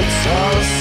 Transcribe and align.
it's 0.00 0.26
all 0.26 0.77